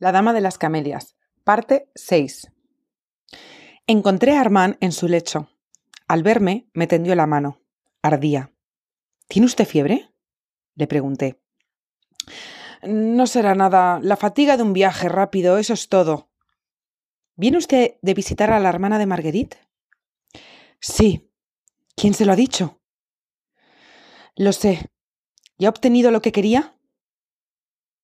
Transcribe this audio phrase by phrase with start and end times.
[0.00, 2.50] La Dama de las Camelias, parte 6.
[3.86, 5.50] Encontré a Armand en su lecho.
[6.08, 7.60] Al verme, me tendió la mano.
[8.00, 8.50] Ardía.
[9.28, 10.10] ¿Tiene usted fiebre?
[10.74, 11.42] Le pregunté.
[12.82, 14.00] No será nada.
[14.02, 16.30] La fatiga de un viaje rápido, eso es todo.
[17.36, 19.58] ¿Viene usted de visitar a la hermana de Marguerite?
[20.80, 21.30] Sí.
[21.94, 22.80] ¿Quién se lo ha dicho?
[24.34, 24.90] Lo sé.
[25.58, 26.74] ¿Ya ha obtenido lo que quería?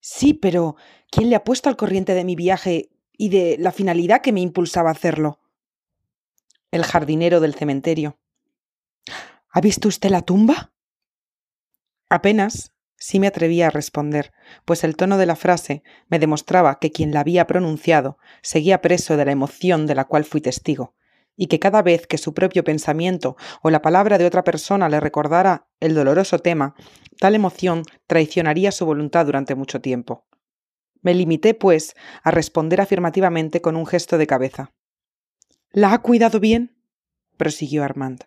[0.00, 0.76] Sí, pero
[1.10, 4.40] ¿quién le ha puesto al corriente de mi viaje y de la finalidad que me
[4.40, 5.40] impulsaba a hacerlo?
[6.70, 8.18] El jardinero del cementerio.
[9.50, 10.72] ¿Ha visto usted la tumba?
[12.08, 14.32] Apenas sí me atrevía a responder,
[14.64, 19.16] pues el tono de la frase me demostraba que quien la había pronunciado seguía preso
[19.16, 20.94] de la emoción de la cual fui testigo,
[21.36, 25.00] y que cada vez que su propio pensamiento o la palabra de otra persona le
[25.00, 26.74] recordara el doloroso tema,
[27.18, 30.26] tal emoción traicionaría su voluntad durante mucho tiempo.
[31.02, 34.72] Me limité, pues, a responder afirmativamente con un gesto de cabeza.
[35.70, 36.76] ¿La ha cuidado bien?
[37.36, 38.24] prosiguió Armand.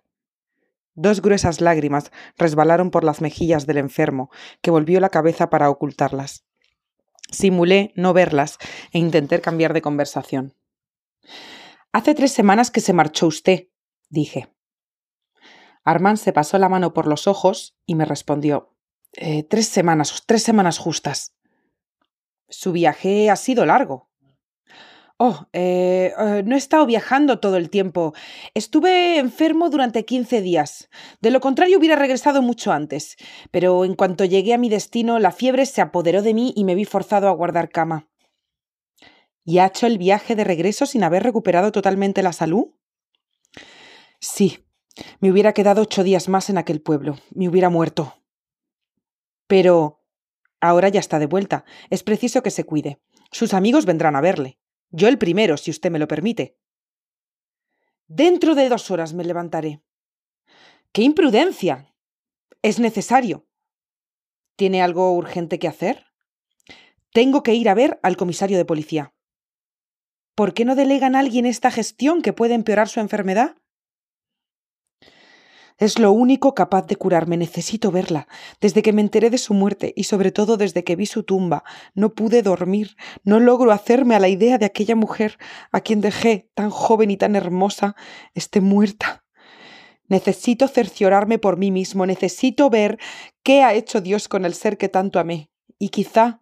[0.94, 4.30] Dos gruesas lágrimas resbalaron por las mejillas del enfermo,
[4.62, 6.46] que volvió la cabeza para ocultarlas.
[7.32, 8.58] Simulé no verlas
[8.92, 10.56] e intenté cambiar de conversación.
[11.92, 13.70] Hace tres semanas que se marchó usted,
[14.10, 14.54] dije.
[15.84, 18.76] Armand se pasó la mano por los ojos y me respondió
[19.14, 21.36] eh, Tres semanas, tres semanas justas.
[22.48, 24.10] Su viaje ha sido largo.
[25.18, 28.14] Oh, eh, eh, no he estado viajando todo el tiempo.
[28.54, 30.90] Estuve enfermo durante quince días.
[31.22, 33.18] De lo contrario hubiera regresado mucho antes.
[33.52, 36.76] Pero en cuanto llegué a mi destino, la fiebre se apoderó de mí y me
[36.76, 38.08] vi forzado a guardar cama.
[39.44, 42.68] ¿Y ha hecho el viaje de regreso sin haber recuperado totalmente la salud?
[44.20, 44.66] Sí,
[45.20, 47.18] me hubiera quedado ocho días más en aquel pueblo.
[47.32, 48.22] Me hubiera muerto.
[49.48, 50.04] Pero
[50.60, 51.66] ahora ya está de vuelta.
[51.90, 53.02] Es preciso que se cuide.
[53.32, 54.60] Sus amigos vendrán a verle.
[54.92, 56.58] Yo el primero, si usted me lo permite.
[58.08, 59.82] Dentro de dos horas me levantaré.
[60.92, 61.94] ¡Qué imprudencia!
[62.62, 63.48] Es necesario.
[64.56, 66.08] ¿Tiene algo urgente que hacer?
[67.14, 69.14] Tengo que ir a ver al comisario de policía.
[70.40, 73.58] ¿Por qué no delegan a alguien esta gestión que puede empeorar su enfermedad?
[75.78, 77.36] Es lo único capaz de curarme.
[77.36, 78.30] Necesito verla.
[78.62, 81.66] Desde que me enteré de su muerte y sobre todo desde que vi su tumba,
[81.94, 82.96] no pude dormir.
[83.26, 85.38] No logro hacerme a la idea de aquella mujer
[85.74, 87.98] a quien dejé, tan joven y tan hermosa,
[88.34, 89.26] esté muerta.
[90.08, 92.06] Necesito cerciorarme por mí mismo.
[92.06, 92.98] Necesito ver
[93.44, 95.52] qué ha hecho Dios con el ser que tanto amé.
[95.78, 96.40] Y quizá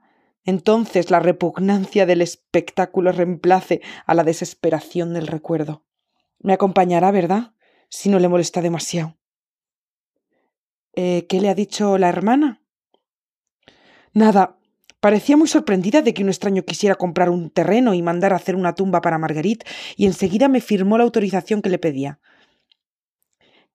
[0.47, 5.83] entonces la repugnancia del espectáculo reemplace a la desesperación del recuerdo.
[6.39, 7.53] Me acompañará, ¿verdad?
[7.89, 9.17] Si no le molesta demasiado.
[10.93, 12.61] Eh, ¿Qué le ha dicho la hermana?
[14.13, 14.57] Nada.
[15.01, 18.55] Parecía muy sorprendida de que un extraño quisiera comprar un terreno y mandar a hacer
[18.55, 19.65] una tumba para Marguerite,
[19.97, 22.19] y enseguida me firmó la autorización que le pedía.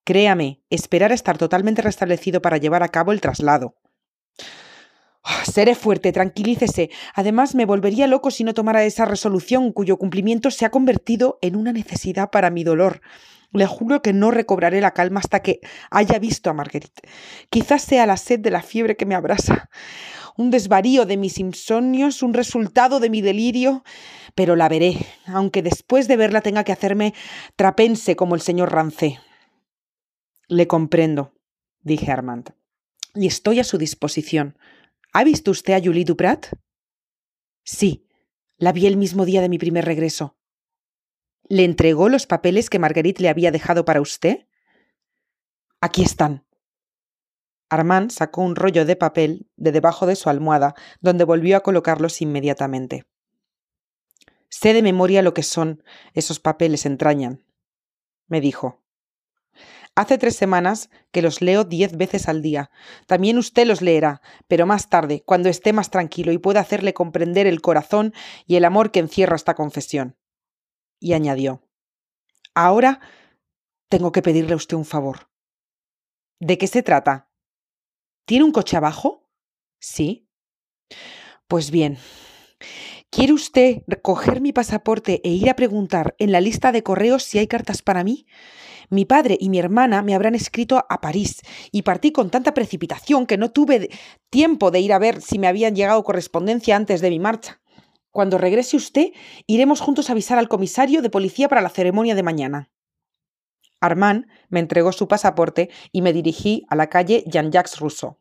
[0.04, 3.76] Créame, esperar a estar totalmente restablecido para llevar a cabo el traslado.
[5.24, 6.90] Ah, seré fuerte, tranquilícese.
[7.14, 11.54] Además, me volvería loco si no tomara esa resolución cuyo cumplimiento se ha convertido en
[11.54, 13.02] una necesidad para mi dolor.
[13.52, 15.60] Le juro que no recobraré la calma hasta que
[15.90, 17.02] haya visto a Marguerite.
[17.50, 19.68] Quizás sea la sed de la fiebre que me abrasa,
[20.36, 23.84] un desvarío de mis insomnios, un resultado de mi delirio,
[24.34, 24.96] pero la veré,
[25.26, 27.14] aunque después de verla tenga que hacerme
[27.54, 29.20] trapense como el señor Rancé.
[30.48, 31.34] Le comprendo,
[31.82, 32.54] dije Armand,
[33.14, 34.56] y estoy a su disposición.
[35.14, 36.46] ¿Ha visto usted a Julie Duprat?
[37.64, 38.08] Sí,
[38.56, 40.38] la vi el mismo día de mi primer regreso.
[41.48, 44.48] ¿Le entregó los papeles que Marguerite le había dejado para usted?
[45.82, 46.46] Aquí están.
[47.68, 52.22] Armand sacó un rollo de papel de debajo de su almohada, donde volvió a colocarlos
[52.22, 53.04] inmediatamente.
[54.48, 55.82] Sé de memoria lo que son
[56.14, 57.44] esos papeles entrañan,
[58.28, 58.81] me dijo.
[59.94, 62.70] Hace tres semanas que los leo diez veces al día.
[63.06, 67.46] También usted los leerá, pero más tarde, cuando esté más tranquilo y pueda hacerle comprender
[67.46, 68.14] el corazón
[68.46, 70.16] y el amor que encierra esta confesión.
[70.98, 71.62] Y añadió
[72.54, 73.00] Ahora
[73.88, 75.30] tengo que pedirle a usted un favor.
[76.40, 77.30] ¿De qué se trata?
[78.24, 79.28] ¿Tiene un coche abajo?
[79.78, 80.28] Sí.
[81.48, 81.98] Pues bien.
[83.10, 87.38] ¿Quiere usted recoger mi pasaporte e ir a preguntar en la lista de correos si
[87.38, 88.26] hay cartas para mí?
[88.92, 91.40] Mi padre y mi hermana me habrán escrito a París
[91.70, 93.88] y partí con tanta precipitación que no tuve
[94.28, 97.62] tiempo de ir a ver si me habían llegado correspondencia antes de mi marcha.
[98.10, 99.12] Cuando regrese usted,
[99.46, 102.70] iremos juntos a avisar al comisario de policía para la ceremonia de mañana.
[103.80, 108.18] Armand me entregó su pasaporte y me dirigí a la calle Jean-Jacques Rousseau.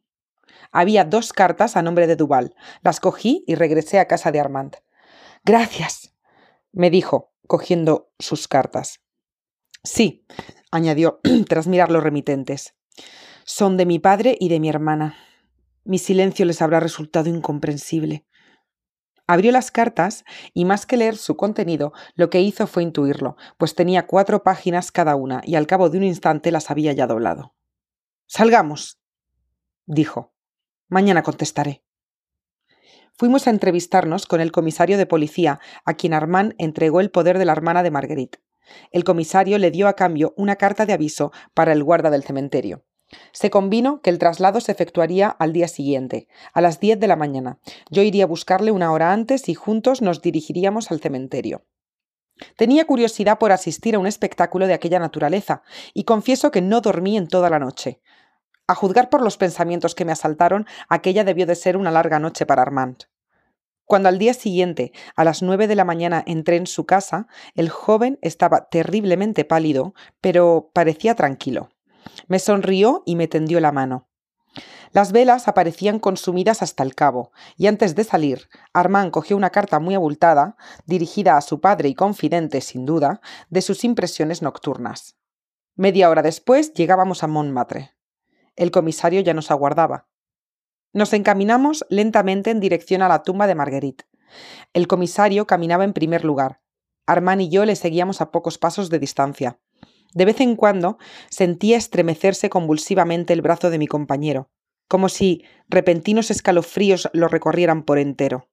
[0.71, 2.55] Había dos cartas a nombre de Duval.
[2.81, 4.77] Las cogí y regresé a casa de Armand.
[5.43, 6.15] Gracias,
[6.71, 9.01] me dijo, cogiendo sus cartas.
[9.83, 10.25] Sí,
[10.71, 12.75] añadió, tras mirar los remitentes.
[13.43, 15.15] Son de mi padre y de mi hermana.
[15.83, 18.25] Mi silencio les habrá resultado incomprensible.
[19.27, 23.75] Abrió las cartas y más que leer su contenido, lo que hizo fue intuirlo, pues
[23.75, 27.55] tenía cuatro páginas cada una y al cabo de un instante las había ya doblado.
[28.27, 28.99] Salgamos,
[29.85, 30.33] dijo.
[30.89, 31.85] Mañana contestaré.
[33.13, 37.45] Fuimos a entrevistarnos con el comisario de policía, a quien Armand entregó el poder de
[37.45, 38.39] la hermana de Marguerite.
[38.91, 42.83] El comisario le dio a cambio una carta de aviso para el guarda del cementerio.
[43.31, 47.15] Se convino que el traslado se efectuaría al día siguiente, a las diez de la
[47.15, 47.59] mañana.
[47.89, 51.65] Yo iría a buscarle una hora antes y juntos nos dirigiríamos al cementerio.
[52.55, 55.61] Tenía curiosidad por asistir a un espectáculo de aquella naturaleza,
[55.93, 58.01] y confieso que no dormí en toda la noche.
[58.67, 62.45] A juzgar por los pensamientos que me asaltaron, aquella debió de ser una larga noche
[62.45, 63.03] para Armand.
[63.91, 67.67] Cuando al día siguiente, a las nueve de la mañana, entré en su casa, el
[67.67, 71.71] joven estaba terriblemente pálido, pero parecía tranquilo.
[72.27, 74.07] Me sonrió y me tendió la mano.
[74.93, 79.79] Las velas aparecían consumidas hasta el cabo, y antes de salir, Armand cogió una carta
[79.79, 80.55] muy abultada,
[80.85, 85.17] dirigida a su padre y confidente, sin duda, de sus impresiones nocturnas.
[85.75, 87.91] Media hora después llegábamos a Montmartre.
[88.55, 90.07] El comisario ya nos aguardaba.
[90.93, 94.05] Nos encaminamos lentamente en dirección a la tumba de Marguerite.
[94.73, 96.61] El comisario caminaba en primer lugar.
[97.05, 99.59] Armand y yo le seguíamos a pocos pasos de distancia.
[100.13, 100.97] De vez en cuando
[101.29, 104.49] sentía estremecerse convulsivamente el brazo de mi compañero,
[104.89, 108.49] como si repentinos escalofríos lo recorrieran por entero.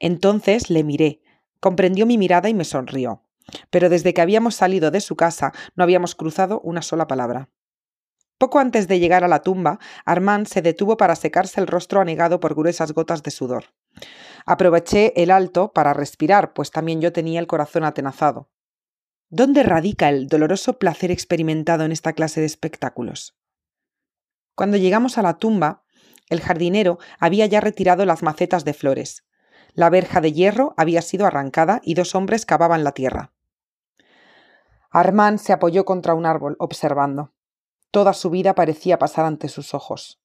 [0.00, 1.22] Entonces le miré,
[1.60, 3.22] comprendió mi mirada y me sonrió.
[3.70, 7.48] Pero desde que habíamos salido de su casa no habíamos cruzado una sola palabra.
[8.38, 12.38] Poco antes de llegar a la tumba, Armand se detuvo para secarse el rostro anegado
[12.38, 13.72] por gruesas gotas de sudor.
[14.44, 18.50] Aproveché el alto para respirar, pues también yo tenía el corazón atenazado.
[19.30, 23.36] ¿Dónde radica el doloroso placer experimentado en esta clase de espectáculos?
[24.54, 25.82] Cuando llegamos a la tumba,
[26.28, 29.24] el jardinero había ya retirado las macetas de flores.
[29.72, 33.32] La verja de hierro había sido arrancada y dos hombres cavaban la tierra.
[34.90, 37.35] Armand se apoyó contra un árbol, observando.
[37.96, 40.20] Toda su vida parecía pasar ante sus ojos.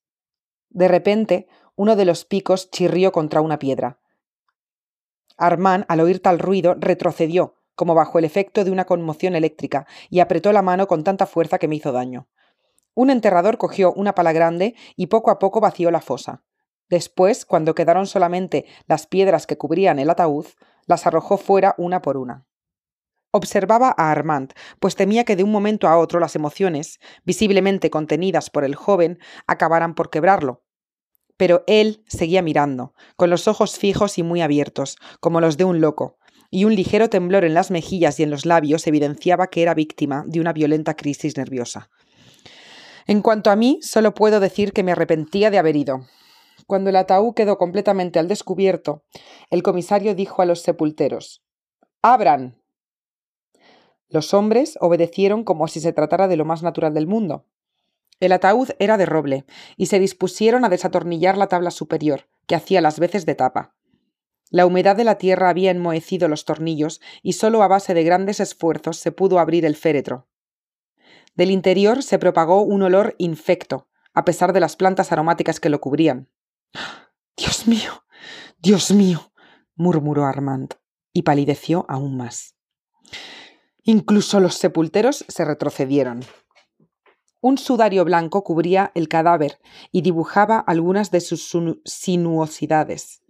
[0.72, 1.48] De repente,
[1.78, 4.02] uno de los picos chirrió contra una piedra.
[5.38, 10.20] Armand, al oír tal ruido, retrocedió, como bajo el efecto de una conmoción eléctrica, y
[10.20, 12.28] apretó la mano con tanta fuerza que me hizo daño.
[12.94, 16.44] Un enterrador cogió una pala grande y poco a poco vació la fosa.
[16.90, 20.46] Después, cuando quedaron solamente las piedras que cubrían el ataúd,
[20.88, 22.46] las arrojó fuera una por una.
[23.32, 28.50] Observaba a Armand, pues temía que de un momento a otro las emociones, visiblemente contenidas
[28.50, 30.64] por el joven, acabaran por quebrarlo.
[31.38, 35.80] Pero él seguía mirando, con los ojos fijos y muy abiertos, como los de un
[35.80, 36.18] loco,
[36.50, 40.26] y un ligero temblor en las mejillas y en los labios evidenciaba que era víctima
[40.28, 41.90] de una violenta crisis nerviosa.
[43.08, 46.06] En cuanto a mí, solo puedo decir que me arrepentía de haber ido.
[46.68, 49.04] Cuando el ataúd quedó completamente al descubierto,
[49.50, 51.42] el comisario dijo a los sepulteros
[52.02, 52.61] Abran.
[54.12, 57.46] Los hombres obedecieron como si se tratara de lo más natural del mundo.
[58.20, 59.46] El ataúd era de roble,
[59.78, 63.74] y se dispusieron a desatornillar la tabla superior, que hacía las veces de tapa.
[64.50, 68.42] La humedad de la tierra había enmohecido los tornillos y solo a base de grandes
[68.42, 70.28] esfuerzos se pudo abrir el féretro.
[71.36, 75.80] Del interior se propagó un olor infecto, a pesar de las plantas aromáticas que lo
[75.80, 76.30] cubrían.
[77.38, 78.04] Dios mío.
[78.60, 79.32] Dios mío.
[79.76, 80.74] murmuró Armand,
[81.14, 82.56] y palideció aún más.
[83.84, 86.22] Incluso los sepulteros se retrocedieron.
[87.42, 89.60] Un sudario blanco cubría el cadáver
[89.92, 91.52] y dibujaba algunas de sus
[91.86, 93.24] sinuosidades.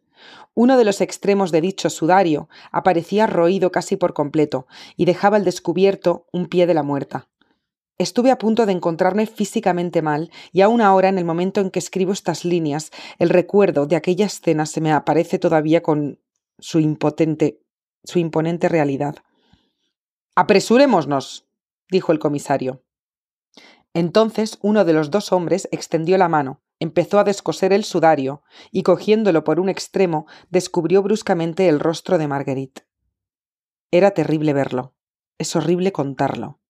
[0.53, 4.67] Uno de los extremos de dicho sudario aparecía roído casi por completo
[4.97, 7.29] y dejaba al descubierto un pie de la muerta.
[7.97, 11.77] Estuve a punto de encontrarme físicamente mal, y aún ahora, en el momento en que
[11.79, 12.89] escribo estas líneas,
[13.19, 16.19] el recuerdo de aquella escena se me aparece todavía con
[16.57, 19.17] su su imponente realidad.
[20.35, 21.49] Apresurémonos,
[21.89, 22.85] dijo el comisario.
[23.93, 28.83] Entonces uno de los dos hombres extendió la mano, empezó a descoser el sudario y
[28.83, 32.83] cogiéndolo por un extremo descubrió bruscamente el rostro de Marguerite.
[33.91, 34.95] Era terrible verlo.
[35.37, 36.61] Es horrible contarlo.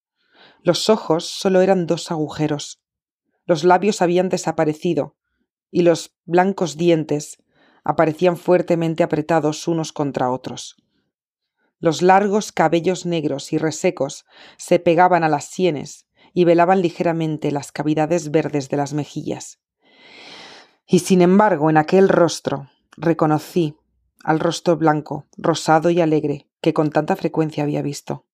[0.63, 2.81] Los ojos solo eran dos agujeros.
[3.45, 5.17] Los labios habían desaparecido
[5.69, 7.43] y los blancos dientes
[7.83, 10.77] aparecían fuertemente apretados unos contra otros.
[11.81, 14.25] Los largos cabellos negros y resecos
[14.57, 19.59] se pegaban a las sienes y velaban ligeramente las cavidades verdes de las mejillas.
[20.85, 23.75] Y sin embargo, en aquel rostro reconocí,
[24.23, 28.27] al rostro blanco, rosado y alegre que con tanta frecuencia había visto.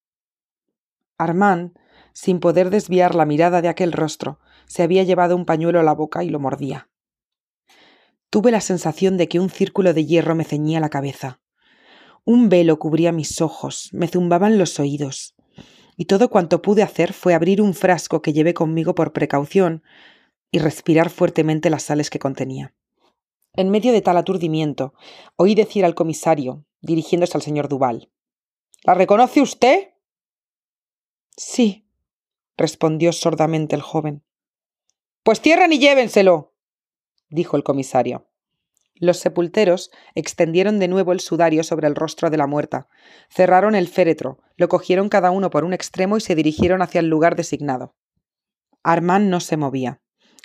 [1.17, 1.71] Armand,
[2.11, 5.93] sin poder desviar la mirada de aquel rostro, se había llevado un pañuelo a la
[5.93, 6.89] boca y lo mordía.
[8.29, 11.39] Tuve la sensación de que un círculo de hierro me ceñía la cabeza.
[12.27, 15.33] Un velo cubría mis ojos, me zumbaban los oídos,
[15.95, 19.81] y todo cuanto pude hacer fue abrir un frasco que llevé conmigo por precaución
[20.51, 22.75] y respirar fuertemente las sales que contenía.
[23.53, 24.93] En medio de tal aturdimiento,
[25.37, 28.11] oí decir al comisario, dirigiéndose al señor Duval.
[28.83, 29.93] ¿La reconoce usted?
[31.37, 31.87] Sí,
[32.57, 34.21] respondió sordamente el joven.
[35.23, 36.53] Pues cierren y llévenselo,
[37.29, 38.27] dijo el comisario.
[38.99, 42.87] Los sepulteros extendieron de nuevo el sudario sobre el rostro de la muerta,
[43.29, 47.07] cerraron el féretro, lo cogieron cada uno por un extremo y se dirigieron hacia el
[47.07, 47.95] lugar designado.
[48.83, 50.01] Armand no se movía.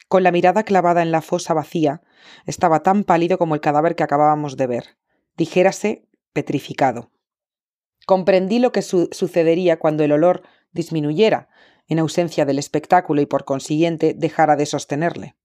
[0.09, 2.02] Con la mirada clavada en la fosa vacía,
[2.44, 4.97] estaba tan pálido como el cadáver que acabábamos de ver.
[5.37, 7.11] Dijérase, petrificado.
[8.06, 10.42] Comprendí lo que sucedería cuando el olor
[10.73, 11.49] disminuyera,
[11.88, 15.37] en ausencia del espectáculo y por consiguiente dejara de sostenerle.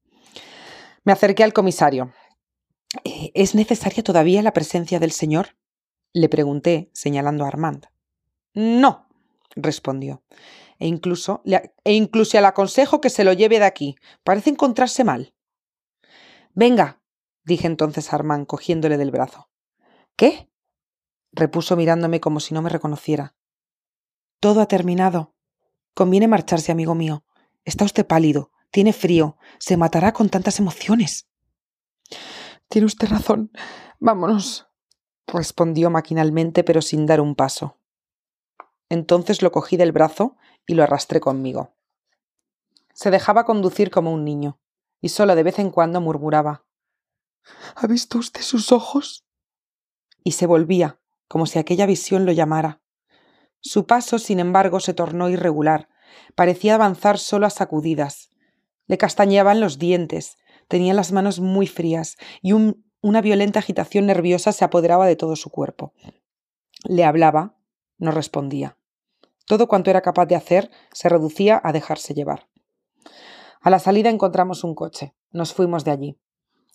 [1.04, 2.12] Me acerqué al comisario.
[3.04, 5.56] Eh, ¿Es necesaria todavía la presencia del señor?
[6.14, 7.88] le pregunté, señalando a Armand.
[8.54, 9.08] No,
[9.56, 10.24] respondió.
[10.80, 13.96] E incluso, le, e incluso le aconsejo que se lo lleve de aquí.
[14.24, 15.34] Parece encontrarse mal.
[16.54, 17.02] Venga,
[17.44, 19.50] dije entonces a Armand, cogiéndole del brazo.
[20.16, 20.50] ¿Qué?
[21.32, 23.36] repuso mirándome como si no me reconociera.
[24.40, 25.36] Todo ha terminado.
[25.94, 27.26] Conviene marcharse, amigo mío.
[27.64, 31.28] Está usted pálido, tiene frío, se matará con tantas emociones.
[32.70, 33.52] Tiene usted razón.
[34.00, 34.68] Vámonos.
[35.28, 37.78] respondió maquinalmente, pero sin dar un paso.
[38.90, 41.76] Entonces lo cogí del brazo y lo arrastré conmigo.
[42.94, 44.60] Se dejaba conducir como un niño,
[45.02, 46.66] y solo de vez en cuando murmuraba
[47.76, 49.26] ¿Ha visto usted sus ojos?
[50.24, 52.82] y se volvía, como si aquella visión lo llamara.
[53.62, 55.88] Su paso, sin embargo, se tornó irregular,
[56.36, 58.30] parecía avanzar solo a sacudidas.
[58.88, 64.66] Le castañeaban los dientes, tenía las manos muy frías y una violenta agitación nerviosa se
[64.66, 65.94] apoderaba de todo su cuerpo.
[66.84, 67.58] Le hablaba,
[67.98, 68.78] no respondía.
[69.46, 72.48] Todo cuanto era capaz de hacer se reducía a dejarse llevar.
[73.62, 75.16] A la salida encontramos un coche.
[75.32, 76.20] Nos fuimos de allí.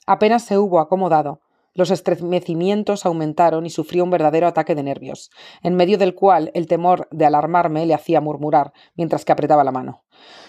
[0.07, 1.43] Apenas se hubo acomodado,
[1.75, 5.31] los estremecimientos aumentaron y sufrió un verdadero ataque de nervios,
[5.63, 9.73] en medio del cual el temor de alarmarme le hacía murmurar mientras que apretaba la
[9.73, 10.05] mano.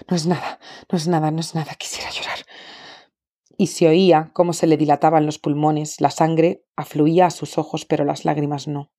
[0.09, 0.59] No es nada,
[0.91, 2.39] no es nada, no es nada, quisiera llorar.
[3.57, 7.85] Y se oía cómo se le dilataban los pulmones, la sangre afluía a sus ojos,
[7.85, 8.91] pero las lágrimas no.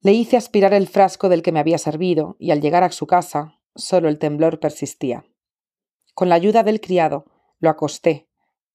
[0.00, 3.06] Le hice aspirar el frasco del que me había servido, y al llegar a su
[3.06, 5.24] casa, solo el temblor persistía.
[6.14, 7.26] Con la ayuda del criado,
[7.58, 8.28] lo acosté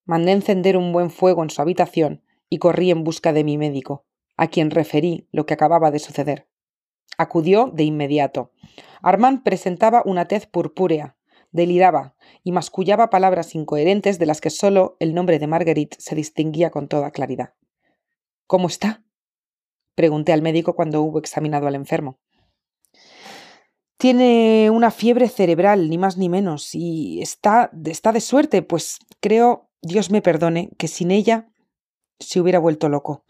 [0.06, 4.06] Mandé encender un buen fuego en su habitación y corrí en busca de mi médico,
[4.36, 6.50] a quien referí lo que acababa de suceder.
[7.18, 8.52] Acudió de inmediato.
[9.02, 11.16] Armand presentaba una tez purpúrea,
[11.54, 16.70] deliraba y mascullaba palabras incoherentes de las que sólo el nombre de Marguerite se distinguía
[16.70, 17.54] con toda claridad.
[18.46, 19.04] ¿Cómo está?
[19.96, 22.20] pregunté al médico cuando hubo examinado al enfermo.
[23.98, 29.70] Tiene una fiebre cerebral, ni más ni menos, y está, está de suerte, pues creo
[29.82, 31.50] Dios me perdone que sin ella
[32.20, 33.24] se hubiera vuelto loco.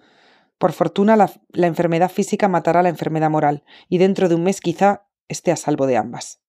[0.58, 4.62] Por fortuna la, la, enfermedad física matará la enfermedad moral, y dentro de un mes
[4.62, 6.43] quizá esté a salvo de ambas.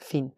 [0.00, 0.32] Fim.